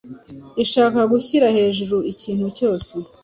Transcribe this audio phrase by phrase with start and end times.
[0.63, 2.93] Ishaka gushyira hejuru ikintu cyose: